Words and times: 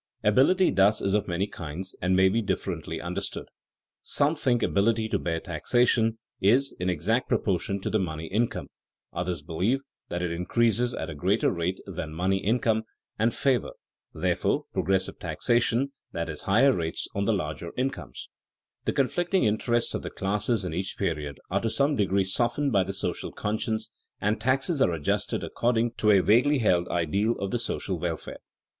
Ability 0.23 0.71
thus 0.71 0.99
is 0.99 1.13
of 1.13 1.27
many 1.27 1.45
kinds 1.45 1.95
and 2.01 2.15
may 2.15 2.27
be 2.27 2.41
differently 2.41 2.99
understood. 2.99 3.47
Some 4.01 4.35
think 4.35 4.63
ability 4.63 5.07
to 5.09 5.19
bear 5.19 5.39
taxation 5.39 6.17
is 6.41 6.73
"in 6.79 6.89
exact 6.89 7.29
proportion 7.29 7.79
to 7.81 7.89
the 7.91 7.99
money 7.99 8.25
income"; 8.25 8.65
others 9.13 9.43
believe 9.43 9.81
that 10.09 10.23
it 10.23 10.31
increases 10.31 10.95
at 10.95 11.11
a 11.11 11.13
greater 11.13 11.51
rate 11.51 11.79
than 11.85 12.15
money 12.15 12.37
income, 12.39 12.81
and 13.19 13.31
favor, 13.31 13.73
therefore, 14.11 14.63
progressive 14.73 15.19
taxation, 15.19 15.91
that 16.13 16.31
is, 16.31 16.41
higher 16.49 16.71
rates 16.71 17.07
on 17.13 17.25
the 17.25 17.31
larger 17.31 17.71
incomes. 17.77 18.27
[Sidenote: 18.27 18.37
Social 18.41 18.41
welfare 18.41 18.55
as 18.73 18.85
the 18.85 18.89
aim] 18.89 18.89
The 18.89 19.03
conflicting 19.03 19.43
interests 19.43 19.93
of 19.93 20.01
the 20.01 20.09
classes 20.09 20.65
in 20.65 20.73
each 20.73 20.97
period 20.97 21.39
are 21.51 21.61
to 21.61 21.69
some 21.69 21.95
degree 21.95 22.23
softened 22.23 22.71
by 22.71 22.81
the 22.83 22.93
social 22.93 23.31
conscience, 23.31 23.91
and 24.19 24.41
taxes 24.41 24.81
are 24.81 24.93
adjusted 24.93 25.43
according 25.43 25.91
to 25.97 26.09
a 26.09 26.21
vaguely 26.23 26.57
held 26.57 26.87
ideal 26.87 27.33
of 27.33 27.51
the 27.51 27.59
social 27.59 27.99
welfare. 27.99 28.39